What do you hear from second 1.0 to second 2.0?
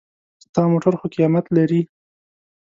قېمت لري.